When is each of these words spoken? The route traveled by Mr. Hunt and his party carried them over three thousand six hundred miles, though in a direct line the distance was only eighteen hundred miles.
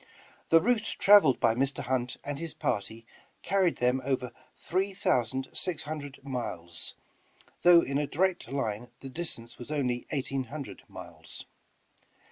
The 0.49 0.59
route 0.59 0.95
traveled 0.97 1.39
by 1.39 1.53
Mr. 1.53 1.83
Hunt 1.83 2.17
and 2.23 2.39
his 2.39 2.55
party 2.55 3.05
carried 3.43 3.75
them 3.75 4.01
over 4.03 4.31
three 4.57 4.95
thousand 4.95 5.47
six 5.53 5.83
hundred 5.83 6.23
miles, 6.23 6.95
though 7.61 7.81
in 7.83 7.99
a 7.99 8.07
direct 8.07 8.47
line 8.47 8.89
the 9.01 9.09
distance 9.09 9.59
was 9.59 9.69
only 9.69 10.07
eighteen 10.09 10.45
hundred 10.45 10.81
miles. 10.87 11.45